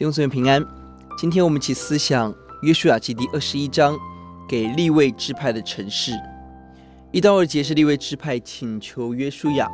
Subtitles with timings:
[0.00, 0.64] 弟兄姊妹平安，
[1.18, 3.98] 今天我们一起思想约书亚记第二十一章，
[4.48, 6.12] 给立位支派的城市。
[7.12, 9.68] 一到二节是立位支派请求约书亚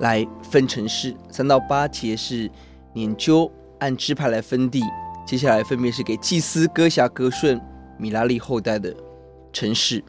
[0.00, 2.50] 来分城市，三到八节是
[2.94, 4.80] 研究按支派来分地，
[5.26, 7.60] 接下来分别是给祭司哥辖、革顺、
[7.98, 8.96] 米拉利后代的
[9.52, 10.02] 城市。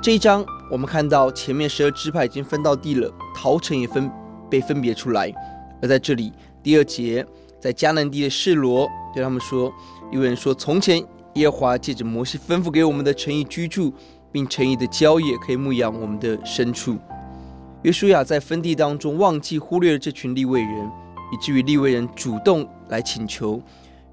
[0.00, 4.08] 这一章我们看到前面十二支派已经分到地了，逃城也分
[4.48, 5.34] 被分别出来，
[5.82, 7.26] 而在这里第二节。
[7.60, 9.70] 在迦南地的示罗对他们说
[10.10, 13.92] ：“有人说，从前耶和华借着摩西吩咐给我们的诚意居住，
[14.32, 16.96] 并诚意的郊野可以牧养我们的牲畜。”
[17.82, 20.90] 约书亚在分地当中忘记忽略了这群利未人，
[21.32, 23.62] 以至于利未人主动来请求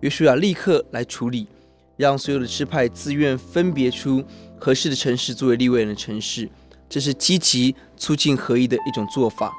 [0.01, 1.47] 约书亚立刻来处理，
[1.95, 4.21] 让所有的支派自愿分别出
[4.59, 6.49] 合适的城市作为利未人的城市。
[6.89, 9.53] 这是积极促进合一的一种做法。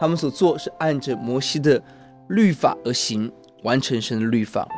[0.00, 1.82] 他们所做是按着摩西的。
[2.28, 3.30] 律法而行，
[3.62, 4.68] 完成神的律法，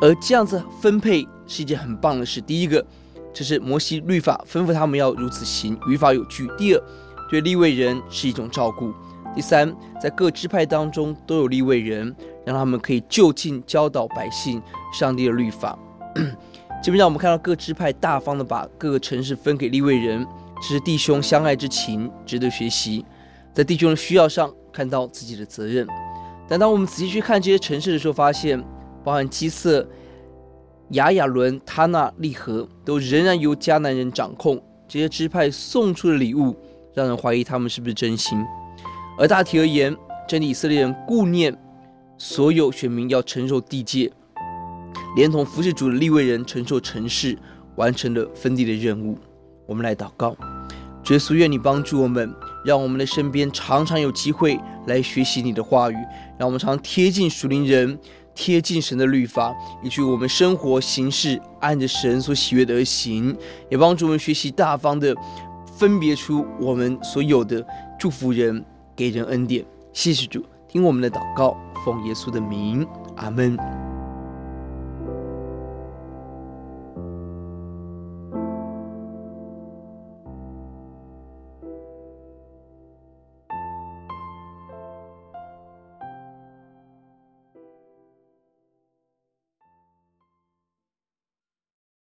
[0.00, 2.40] 而这样子分配是一件很棒的事。
[2.40, 2.84] 第一个，
[3.34, 6.82] 这是摩西律法吩咐他们要如此行，与法有据；第二，
[7.28, 8.92] 对立位人是一种照顾；
[9.34, 12.14] 第三，在各支派当中都有立位人，
[12.44, 15.78] 让他们可以就近教导百姓上帝的律法。
[16.82, 20.24] 基本上，我们看到各支派大方的把各个城市分给立位人，
[20.56, 23.04] 这是弟兄相爱之情，值得学习。
[23.52, 25.86] 在弟兄的需要上看到自己的责任。
[26.48, 28.62] 但当我们仔细去看这些城市的时候，发现，
[29.02, 29.86] 包含基色、
[30.90, 34.62] 亚雅伦、他纳、利和，都仍然由迦南人掌控。
[34.88, 36.54] 这些支派送出的礼物，
[36.94, 38.38] 让人怀疑他们是不是真心。
[39.18, 39.96] 而大体而言，
[40.28, 41.56] 真的以色列人顾念
[42.16, 44.12] 所有选民要承受地界，
[45.16, 47.36] 连同服侍主的利未人承受城市，
[47.74, 49.18] 完成了分地的任务。
[49.66, 50.36] 我们来祷告。
[51.10, 55.96] 耶稣，愿你帮助我们，让我们的身边常常有机会来学习你的话语，
[56.36, 57.96] 让我们常贴近属灵人，
[58.34, 59.54] 贴近神的律法，
[59.84, 63.36] 以及我们生活行事按着神所喜悦的而行，
[63.70, 65.14] 也帮助我们学习大方的
[65.78, 67.64] 分别出我们所有的
[67.98, 68.64] 祝福人，
[68.96, 69.64] 给人恩典。
[69.92, 73.85] 谢谢主，听我们的祷告，奉耶稣的名，阿门。